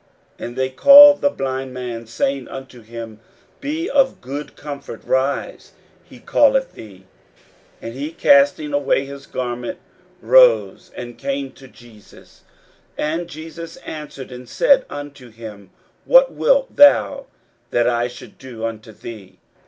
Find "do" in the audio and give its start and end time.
18.39-18.65